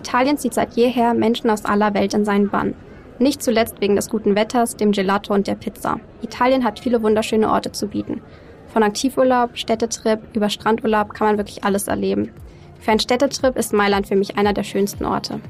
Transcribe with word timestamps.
Italien 0.00 0.38
zieht 0.38 0.54
seit 0.54 0.72
jeher 0.76 1.12
Menschen 1.12 1.50
aus 1.50 1.66
aller 1.66 1.92
Welt 1.92 2.14
in 2.14 2.24
seinen 2.24 2.48
Bann. 2.48 2.74
Nicht 3.18 3.42
zuletzt 3.42 3.82
wegen 3.82 3.96
des 3.96 4.08
guten 4.08 4.34
Wetters, 4.34 4.76
dem 4.76 4.92
Gelato 4.92 5.34
und 5.34 5.46
der 5.46 5.56
Pizza. 5.56 6.00
Italien 6.22 6.64
hat 6.64 6.80
viele 6.80 7.02
wunderschöne 7.02 7.50
Orte 7.50 7.70
zu 7.72 7.86
bieten. 7.86 8.22
Von 8.72 8.82
Aktivurlaub, 8.82 9.58
Städtetrip 9.58 10.20
über 10.34 10.48
Strandurlaub 10.48 11.12
kann 11.12 11.26
man 11.28 11.36
wirklich 11.36 11.64
alles 11.64 11.86
erleben. 11.86 12.30
Für 12.78 12.92
einen 12.92 13.00
Städtetrip 13.00 13.58
ist 13.58 13.74
Mailand 13.74 14.08
für 14.08 14.16
mich 14.16 14.38
einer 14.38 14.54
der 14.54 14.62
schönsten 14.62 15.04
Orte. 15.04 15.40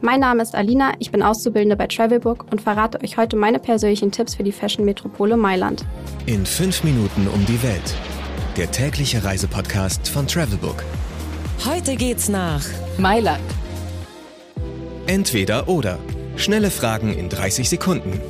Mein 0.00 0.18
Name 0.18 0.42
ist 0.42 0.56
Alina, 0.56 0.94
ich 0.98 1.12
bin 1.12 1.22
Auszubildende 1.22 1.76
bei 1.76 1.86
Travelbook 1.86 2.46
und 2.50 2.60
verrate 2.60 3.00
euch 3.04 3.18
heute 3.18 3.36
meine 3.36 3.60
persönlichen 3.60 4.10
Tipps 4.10 4.34
für 4.34 4.42
die 4.42 4.50
Fashion-Metropole 4.50 5.36
Mailand. 5.36 5.84
In 6.26 6.44
fünf 6.44 6.82
Minuten 6.82 7.28
um 7.32 7.46
die 7.46 7.62
Welt. 7.62 7.94
Der 8.56 8.68
tägliche 8.72 9.22
Reisepodcast 9.22 10.08
von 10.08 10.26
Travelbook. 10.26 10.82
Heute 11.64 11.94
geht's 11.94 12.28
nach 12.28 12.64
Mailand. 12.98 13.59
Entweder 15.10 15.68
oder. 15.68 15.98
Schnelle 16.36 16.70
Fragen 16.70 17.12
in 17.12 17.28
30 17.28 17.68
Sekunden. 17.68 18.20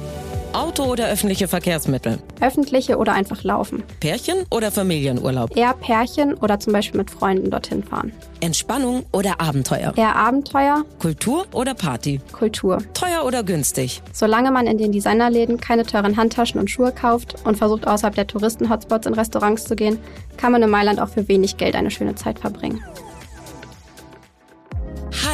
Auto 0.55 0.84
oder 0.84 1.09
öffentliche 1.09 1.47
Verkehrsmittel? 1.47 2.20
Öffentliche 2.41 2.97
oder 2.97 3.12
einfach 3.12 3.45
laufen. 3.45 3.83
Pärchen 4.01 4.47
oder 4.51 4.73
Familienurlaub? 4.73 5.55
Eher 5.55 5.75
Pärchen 5.75 6.33
oder 6.33 6.59
zum 6.59 6.73
Beispiel 6.73 6.97
mit 6.97 7.11
Freunden 7.11 7.51
dorthin 7.51 7.84
fahren. 7.84 8.12
Entspannung 8.41 9.05
oder 9.12 9.43
Abenteuer? 9.43 9.93
Eher 9.95 10.16
Abenteuer, 10.16 10.87
Kultur 10.98 11.45
oder 11.53 11.75
Party? 11.75 12.23
Kultur. 12.33 12.79
Teuer 12.95 13.27
oder 13.27 13.42
günstig? 13.42 14.01
Solange 14.15 14.51
man 14.51 14.67
in 14.67 14.78
den 14.78 14.91
Designerläden 14.91 15.61
keine 15.61 15.84
teuren 15.84 16.17
Handtaschen 16.17 16.59
und 16.59 16.70
Schuhe 16.70 16.92
kauft 16.92 17.34
und 17.45 17.59
versucht 17.59 17.87
außerhalb 17.87 18.15
der 18.15 18.27
Touristen-Hotspots 18.27 19.06
in 19.06 19.12
Restaurants 19.12 19.65
zu 19.65 19.77
gehen, 19.77 19.98
kann 20.39 20.51
man 20.51 20.62
in 20.62 20.70
Mailand 20.70 20.98
auch 20.98 21.11
für 21.11 21.28
wenig 21.28 21.59
Geld 21.59 21.75
eine 21.75 21.91
schöne 21.91 22.15
Zeit 22.15 22.39
verbringen. 22.39 22.83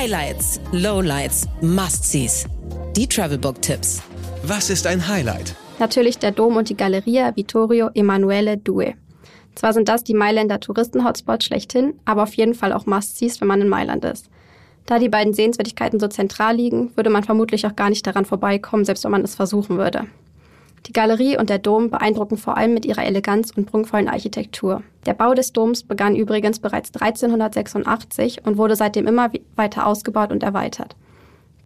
Highlights, 0.06 0.60
Lowlights, 0.70 1.48
Must-Sees. 1.60 2.46
Die 2.94 3.08
Travelbook-Tipps. 3.08 4.00
Was 4.44 4.70
ist 4.70 4.86
ein 4.86 5.08
Highlight? 5.08 5.56
Natürlich 5.80 6.16
der 6.18 6.30
Dom 6.30 6.56
und 6.56 6.68
die 6.68 6.76
Galleria 6.76 7.34
Vittorio 7.34 7.90
Emanuele 7.92 8.52
II. 8.52 8.94
Zwar 9.56 9.72
sind 9.72 9.88
das 9.88 10.04
die 10.04 10.14
Mailänder 10.14 10.60
Touristen-Hotspots 10.60 11.46
schlechthin, 11.46 11.98
aber 12.04 12.22
auf 12.22 12.34
jeden 12.34 12.54
Fall 12.54 12.72
auch 12.72 12.86
Must-Sees, 12.86 13.40
wenn 13.40 13.48
man 13.48 13.60
in 13.60 13.68
Mailand 13.68 14.04
ist. 14.04 14.30
Da 14.84 15.00
die 15.00 15.08
beiden 15.08 15.34
Sehenswürdigkeiten 15.34 15.98
so 15.98 16.06
zentral 16.06 16.54
liegen, 16.54 16.92
würde 16.94 17.10
man 17.10 17.24
vermutlich 17.24 17.66
auch 17.66 17.74
gar 17.74 17.90
nicht 17.90 18.06
daran 18.06 18.26
vorbeikommen, 18.26 18.84
selbst 18.84 19.02
wenn 19.02 19.10
man 19.10 19.24
es 19.24 19.34
versuchen 19.34 19.76
würde. 19.76 20.06
Die 20.86 20.92
Galerie 20.92 21.36
und 21.36 21.50
der 21.50 21.58
Dom 21.58 21.90
beeindrucken 21.90 22.36
vor 22.36 22.56
allem 22.56 22.72
mit 22.72 22.84
ihrer 22.84 23.04
Eleganz 23.04 23.50
und 23.50 23.66
prunkvollen 23.66 24.08
Architektur. 24.08 24.82
Der 25.04 25.14
Bau 25.14 25.34
des 25.34 25.52
Doms 25.52 25.82
begann 25.82 26.14
übrigens 26.14 26.60
bereits 26.60 26.94
1386 26.94 28.46
und 28.46 28.56
wurde 28.56 28.76
seitdem 28.76 29.08
immer 29.08 29.30
weiter 29.56 29.86
ausgebaut 29.86 30.30
und 30.30 30.44
erweitert. 30.44 30.94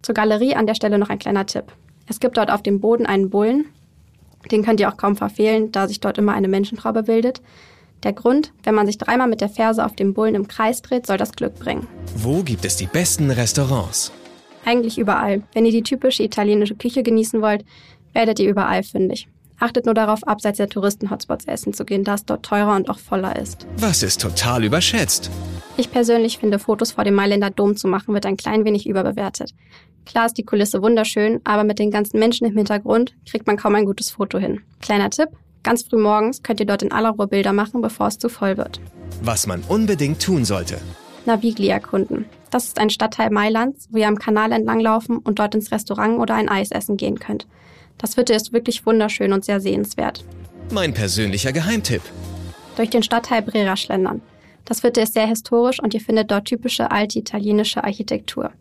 Zur 0.01 0.15
Galerie 0.15 0.55
an 0.55 0.65
der 0.65 0.73
Stelle 0.73 0.97
noch 0.97 1.09
ein 1.09 1.19
kleiner 1.19 1.45
Tipp. 1.45 1.65
Es 2.07 2.19
gibt 2.19 2.37
dort 2.37 2.49
auf 2.49 2.63
dem 2.63 2.79
Boden 2.79 3.05
einen 3.05 3.29
Bullen. 3.29 3.65
Den 4.51 4.63
könnt 4.63 4.79
ihr 4.79 4.89
auch 4.89 4.97
kaum 4.97 5.15
verfehlen, 5.15 5.71
da 5.71 5.87
sich 5.87 5.99
dort 5.99 6.17
immer 6.17 6.33
eine 6.33 6.47
Menschentraube 6.47 7.03
bildet. 7.03 7.43
Der 8.01 8.13
Grund, 8.13 8.51
wenn 8.63 8.73
man 8.73 8.87
sich 8.87 8.97
dreimal 8.97 9.27
mit 9.27 9.41
der 9.41 9.49
Ferse 9.49 9.85
auf 9.85 9.95
dem 9.95 10.15
Bullen 10.15 10.33
im 10.33 10.47
Kreis 10.47 10.81
dreht, 10.81 11.05
soll 11.05 11.17
das 11.17 11.33
Glück 11.33 11.59
bringen. 11.59 11.85
Wo 12.15 12.41
gibt 12.41 12.65
es 12.65 12.75
die 12.75 12.87
besten 12.87 13.29
Restaurants? 13.29 14.11
Eigentlich 14.65 14.97
überall. 14.97 15.43
Wenn 15.53 15.65
ihr 15.65 15.71
die 15.71 15.83
typische 15.83 16.23
italienische 16.23 16.75
Küche 16.75 17.03
genießen 17.03 17.41
wollt, 17.43 17.63
werdet 18.13 18.39
ihr 18.39 18.49
überall 18.49 18.83
fündig. 18.83 19.27
Achtet 19.59 19.85
nur 19.85 19.93
darauf, 19.93 20.27
abseits 20.27 20.57
der 20.57 20.69
Touristen-Hotspots 20.69 21.45
essen 21.45 21.73
zu 21.73 21.85
gehen, 21.85 22.03
da 22.03 22.15
es 22.15 22.25
dort 22.25 22.43
teurer 22.43 22.75
und 22.75 22.89
auch 22.89 22.97
voller 22.97 23.35
ist. 23.35 23.67
Was 23.77 24.01
ist 24.01 24.19
total 24.19 24.63
überschätzt? 24.63 25.29
Ich 25.77 25.91
persönlich 25.91 26.39
finde, 26.39 26.57
Fotos 26.57 26.93
vor 26.93 27.03
dem 27.03 27.13
Mailänder 27.13 27.51
Dom 27.51 27.75
zu 27.75 27.87
machen, 27.87 28.13
wird 28.15 28.25
ein 28.25 28.37
klein 28.37 28.65
wenig 28.65 28.87
überbewertet. 28.87 29.53
Klar 30.05 30.25
ist 30.25 30.37
die 30.37 30.43
Kulisse 30.43 30.81
wunderschön, 30.81 31.41
aber 31.43 31.63
mit 31.63 31.77
den 31.77 31.91
ganzen 31.91 32.19
Menschen 32.19 32.47
im 32.47 32.57
Hintergrund 32.57 33.13
kriegt 33.29 33.45
man 33.45 33.55
kaum 33.55 33.75
ein 33.75 33.85
gutes 33.85 34.09
Foto 34.09 34.39
hin. 34.39 34.61
Kleiner 34.81 35.11
Tipp, 35.11 35.29
ganz 35.61 35.83
früh 35.83 35.97
morgens 35.97 36.41
könnt 36.41 36.59
ihr 36.59 36.65
dort 36.65 36.81
in 36.81 36.91
aller 36.91 37.11
Ruhe 37.11 37.27
Bilder 37.27 37.53
machen, 37.53 37.81
bevor 37.81 38.07
es 38.07 38.17
zu 38.17 38.29
voll 38.29 38.57
wird. 38.57 38.81
Was 39.21 39.45
man 39.45 39.61
unbedingt 39.67 40.21
tun 40.21 40.43
sollte. 40.43 40.79
Navigli 41.27 41.67
erkunden. 41.67 42.25
Das 42.49 42.65
ist 42.65 42.79
ein 42.79 42.89
Stadtteil 42.89 43.29
Mailands, 43.29 43.87
wo 43.91 43.97
ihr 43.99 44.07
am 44.07 44.17
Kanal 44.17 44.51
entlanglaufen 44.51 45.17
und 45.19 45.37
dort 45.37 45.53
ins 45.53 45.71
Restaurant 45.71 46.19
oder 46.19 46.33
ein 46.33 46.49
Eis 46.49 46.71
essen 46.71 46.97
gehen 46.97 47.19
könnt. 47.19 47.45
Das 48.01 48.15
Viertel 48.15 48.35
ist 48.35 48.51
wirklich 48.51 48.83
wunderschön 48.85 49.31
und 49.31 49.45
sehr 49.45 49.61
sehenswert. 49.61 50.25
Mein 50.71 50.93
persönlicher 50.93 51.51
Geheimtipp. 51.51 52.01
Durch 52.75 52.89
den 52.89 53.03
Stadtteil 53.03 53.43
Brera 53.43 53.77
schlendern. 53.77 54.21
Das 54.65 54.81
Viertel 54.81 55.03
ist 55.03 55.13
sehr 55.13 55.27
historisch 55.27 55.79
und 55.81 55.93
ihr 55.93 56.01
findet 56.01 56.31
dort 56.31 56.45
typische 56.45 56.89
alte 56.89 57.19
italienische 57.19 57.83
Architektur. 57.83 58.51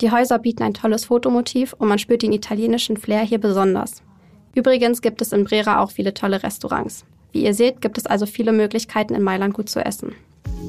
Die 0.00 0.10
Häuser 0.10 0.38
bieten 0.38 0.62
ein 0.62 0.72
tolles 0.72 1.06
Fotomotiv 1.06 1.74
und 1.74 1.88
man 1.88 1.98
spürt 1.98 2.22
den 2.22 2.32
italienischen 2.32 2.96
Flair 2.96 3.22
hier 3.22 3.38
besonders. 3.38 4.02
Übrigens 4.54 5.02
gibt 5.02 5.20
es 5.20 5.32
in 5.32 5.44
Brera 5.44 5.82
auch 5.82 5.90
viele 5.90 6.14
tolle 6.14 6.42
Restaurants. 6.42 7.04
Wie 7.32 7.44
ihr 7.44 7.54
seht, 7.54 7.82
gibt 7.82 7.98
es 7.98 8.06
also 8.06 8.24
viele 8.24 8.52
Möglichkeiten 8.52 9.14
in 9.14 9.22
Mailand 9.22 9.52
gut 9.52 9.68
zu 9.68 9.84
essen. 9.84 10.14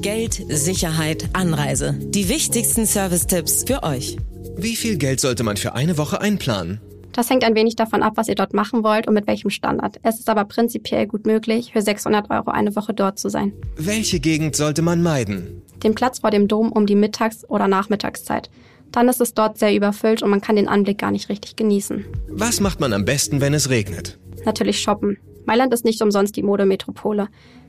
Geld, 0.02 0.42
Sicherheit, 0.48 1.30
Anreise. 1.32 1.94
Die 1.98 2.28
wichtigsten 2.28 2.84
Service-Tipps 2.84 3.64
für 3.66 3.82
euch. 3.82 4.18
Wie 4.56 4.76
viel 4.76 4.98
Geld 4.98 5.20
sollte 5.20 5.44
man 5.44 5.56
für 5.56 5.74
eine 5.74 5.96
Woche 5.96 6.20
einplanen? 6.20 6.80
Das 7.12 7.28
hängt 7.28 7.44
ein 7.44 7.54
wenig 7.54 7.76
davon 7.76 8.02
ab, 8.02 8.14
was 8.16 8.28
ihr 8.28 8.34
dort 8.34 8.54
machen 8.54 8.82
wollt 8.82 9.06
und 9.06 9.14
mit 9.14 9.26
welchem 9.26 9.50
Standard. 9.50 10.00
Es 10.02 10.18
ist 10.18 10.30
aber 10.30 10.44
prinzipiell 10.44 11.06
gut 11.06 11.26
möglich, 11.26 11.72
für 11.72 11.82
600 11.82 12.30
Euro 12.30 12.50
eine 12.50 12.74
Woche 12.74 12.94
dort 12.94 13.18
zu 13.18 13.28
sein. 13.28 13.52
Welche 13.76 14.18
Gegend 14.18 14.56
sollte 14.56 14.82
man 14.82 15.02
meiden? 15.02 15.62
Den 15.82 15.94
Platz 15.94 16.20
vor 16.20 16.30
dem 16.30 16.48
Dom 16.48 16.72
um 16.72 16.86
die 16.86 16.94
Mittags- 16.94 17.48
oder 17.48 17.68
Nachmittagszeit. 17.68 18.50
Dann 18.92 19.08
ist 19.08 19.20
es 19.20 19.34
dort 19.34 19.58
sehr 19.58 19.74
überfüllt 19.74 20.22
und 20.22 20.30
man 20.30 20.40
kann 20.40 20.56
den 20.56 20.68
Anblick 20.68 20.98
gar 20.98 21.10
nicht 21.10 21.28
richtig 21.28 21.56
genießen. 21.56 22.04
Was 22.28 22.60
macht 22.60 22.80
man 22.80 22.92
am 22.92 23.04
besten, 23.04 23.40
wenn 23.40 23.54
es 23.54 23.68
regnet? 23.68 24.18
Natürlich 24.44 24.80
shoppen. 24.80 25.18
Mailand 25.44 25.72
ist 25.74 25.84
nicht 25.84 26.00
umsonst 26.02 26.36
die 26.36 26.42
Modemetropole. 26.42 27.28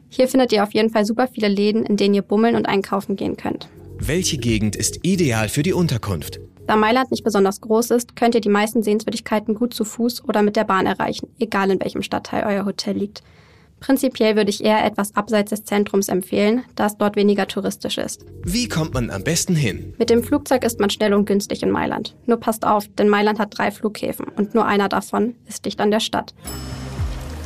Hier 0.10 0.28
findet 0.28 0.52
ihr 0.52 0.64
auf 0.64 0.74
jeden 0.74 0.90
Fall 0.90 1.06
super 1.06 1.28
viele 1.28 1.48
Läden, 1.48 1.86
in 1.86 1.98
denen 1.98 2.14
ihr 2.14 2.22
bummeln 2.22 2.56
und 2.56 2.68
einkaufen 2.68 3.16
gehen 3.16 3.36
könnt. 3.36 3.68
Welche 3.98 4.38
Gegend 4.38 4.76
ist 4.76 5.00
ideal 5.04 5.50
für 5.50 5.64
die 5.64 5.74
Unterkunft? 5.74 6.40
Da 6.66 6.78
Mailand 6.78 7.12
nicht 7.12 7.24
besonders 7.24 7.60
groß 7.60 7.92
ist, 7.92 8.16
könnt 8.16 8.36
ihr 8.36 8.42
die 8.42 8.50
meisten 8.50 8.84
Sehenswürdigkeiten 8.84 9.54
gut 9.54 9.74
zu 9.74 9.84
Fuß 9.84 10.24
oder 10.26 10.42
mit 10.42 10.56
der 10.56 10.64
Bahn 10.64 10.86
erreichen, 10.86 11.28
egal 11.40 11.70
in 11.72 11.82
welchem 11.82 12.02
Stadtteil 12.02 12.46
euer 12.46 12.66
Hotel 12.66 12.96
liegt. 12.98 13.22
Prinzipiell 13.82 14.38
würde 14.38 14.50
ich 14.50 14.64
eher 14.64 14.86
etwas 14.86 15.14
abseits 15.14 15.50
des 15.50 15.66
Zentrums 15.66 16.08
empfehlen, 16.08 16.64
da 16.76 16.86
es 16.86 16.96
dort 16.96 17.18
weniger 17.18 17.50
touristisch 17.50 17.98
ist. 17.98 18.26
Wie 18.44 18.70
kommt 18.70 18.94
man 18.94 19.10
am 19.10 19.26
besten 19.26 19.58
hin? 19.58 19.94
Mit 19.98 20.10
dem 20.10 20.24
Flugzeug 20.24 20.64
ist 20.64 20.80
man 20.80 20.90
schnell 20.90 21.14
und 21.14 21.26
günstig 21.26 21.64
in 21.64 21.70
Mailand. 21.70 22.16
Nur 22.26 22.38
passt 22.38 22.66
auf, 22.66 22.88
denn 22.98 23.10
Mailand 23.10 23.40
hat 23.40 23.58
drei 23.58 23.72
Flughäfen 23.72 24.28
und 24.38 24.56
nur 24.56 24.66
einer 24.66 24.88
davon 24.88 25.36
ist 25.50 25.66
dicht 25.66 25.82
an 25.82 25.92
der 25.92 26.00
Stadt. 26.00 26.34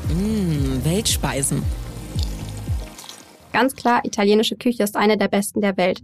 Mmh, 0.10 0.86
Weltspeisen. 0.86 1.64
Ganz 3.52 3.76
klar, 3.76 4.06
italienische 4.06 4.58
Küche 4.58 4.84
ist 4.84 4.96
eine 4.96 5.18
der 5.18 5.30
besten 5.30 5.62
der 5.62 5.76
Welt. 5.76 6.04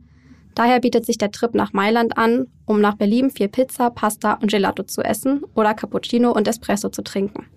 Daher 0.55 0.79
bietet 0.79 1.05
sich 1.05 1.17
der 1.17 1.31
Trip 1.31 1.55
nach 1.55 1.73
Mailand 1.73 2.17
an, 2.17 2.47
um 2.65 2.79
nach 2.79 2.95
Berlin 2.95 3.31
viel 3.31 3.49
Pizza, 3.49 3.89
Pasta 3.89 4.33
und 4.33 4.51
Gelato 4.51 4.83
zu 4.83 5.01
essen 5.01 5.43
oder 5.55 5.73
Cappuccino 5.73 6.31
und 6.31 6.47
Espresso 6.47 6.89
zu 6.89 7.01
trinken. 7.01 7.47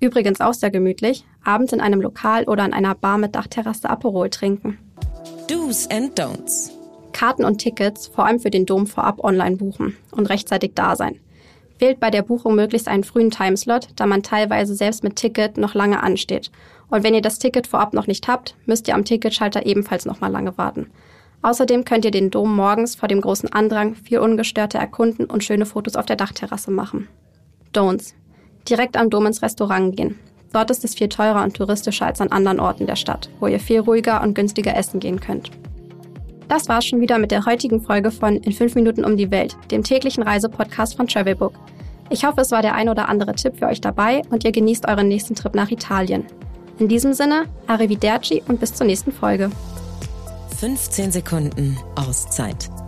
Übrigens 0.00 0.40
auch 0.40 0.54
sehr 0.54 0.70
gemütlich, 0.70 1.24
abends 1.44 1.72
in 1.72 1.80
einem 1.80 2.00
Lokal 2.00 2.44
oder 2.44 2.64
an 2.64 2.72
einer 2.72 2.94
Bar 2.94 3.18
mit 3.18 3.34
Dachterrasse 3.36 3.88
Aperol 3.88 4.30
trinken. 4.30 4.78
Do's 5.46 5.88
and 5.90 6.18
Don'ts. 6.18 6.72
Karten 7.12 7.44
und 7.44 7.58
Tickets 7.58 8.08
vor 8.08 8.26
allem 8.26 8.40
für 8.40 8.50
den 8.50 8.66
Dom 8.66 8.86
vorab 8.86 9.22
online 9.22 9.56
buchen 9.56 9.96
und 10.10 10.26
rechtzeitig 10.26 10.72
da 10.74 10.96
sein. 10.96 11.20
Wählt 11.78 12.00
bei 12.00 12.10
der 12.10 12.22
Buchung 12.22 12.54
möglichst 12.54 12.88
einen 12.88 13.04
frühen 13.04 13.30
Timeslot, 13.30 13.88
da 13.96 14.06
man 14.06 14.22
teilweise 14.22 14.74
selbst 14.74 15.04
mit 15.04 15.16
Ticket 15.16 15.56
noch 15.56 15.74
lange 15.74 16.02
ansteht. 16.02 16.50
Und 16.88 17.04
wenn 17.04 17.14
ihr 17.14 17.22
das 17.22 17.38
Ticket 17.38 17.66
vorab 17.66 17.92
noch 17.92 18.06
nicht 18.06 18.28
habt, 18.28 18.56
müsst 18.66 18.88
ihr 18.88 18.94
am 18.94 19.04
Ticketschalter 19.04 19.66
ebenfalls 19.66 20.04
noch 20.04 20.20
mal 20.20 20.30
lange 20.30 20.56
warten. 20.58 20.90
Außerdem 21.42 21.84
könnt 21.84 22.04
ihr 22.04 22.12
den 22.12 22.30
Dom 22.30 22.54
morgens 22.54 22.94
vor 22.94 23.08
dem 23.08 23.20
großen 23.20 23.52
Andrang 23.52 23.96
viel 23.96 24.20
ungestörter 24.20 24.78
erkunden 24.78 25.26
und 25.26 25.42
schöne 25.42 25.66
Fotos 25.66 25.96
auf 25.96 26.06
der 26.06 26.16
Dachterrasse 26.16 26.70
machen. 26.70 27.08
Don'ts. 27.74 28.14
Direkt 28.68 28.96
am 28.96 29.10
Dom 29.10 29.26
ins 29.26 29.42
Restaurant 29.42 29.96
gehen. 29.96 30.18
Dort 30.52 30.70
ist 30.70 30.84
es 30.84 30.94
viel 30.94 31.08
teurer 31.08 31.42
und 31.42 31.54
touristischer 31.54 32.06
als 32.06 32.20
an 32.20 32.28
anderen 32.28 32.60
Orten 32.60 32.86
der 32.86 32.96
Stadt, 32.96 33.28
wo 33.40 33.46
ihr 33.46 33.58
viel 33.58 33.80
ruhiger 33.80 34.22
und 34.22 34.34
günstiger 34.34 34.76
essen 34.76 35.00
gehen 35.00 35.18
könnt. 35.18 35.50
Das 36.48 36.68
war's 36.68 36.84
schon 36.84 37.00
wieder 37.00 37.18
mit 37.18 37.30
der 37.30 37.46
heutigen 37.46 37.80
Folge 37.80 38.10
von 38.10 38.36
In 38.36 38.52
5 38.52 38.74
Minuten 38.74 39.04
um 39.04 39.16
die 39.16 39.30
Welt, 39.30 39.56
dem 39.70 39.82
täglichen 39.82 40.22
Reisepodcast 40.22 40.96
von 40.96 41.08
Travelbook. 41.08 41.54
Ich 42.10 42.26
hoffe, 42.26 42.42
es 42.42 42.50
war 42.50 42.60
der 42.60 42.74
ein 42.74 42.90
oder 42.90 43.08
andere 43.08 43.34
Tipp 43.34 43.54
für 43.58 43.66
euch 43.66 43.80
dabei 43.80 44.20
und 44.28 44.44
ihr 44.44 44.52
genießt 44.52 44.86
euren 44.86 45.08
nächsten 45.08 45.34
Trip 45.34 45.54
nach 45.54 45.70
Italien. 45.70 46.26
In 46.78 46.88
diesem 46.88 47.14
Sinne, 47.14 47.46
arrivederci 47.66 48.42
und 48.46 48.60
bis 48.60 48.74
zur 48.74 48.86
nächsten 48.86 49.12
Folge. 49.12 49.50
15 50.62 51.10
Sekunden 51.10 51.76
Auszeit. 51.96 52.81